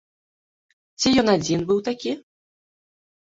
[1.03, 2.11] Ці ён адзін быў такі?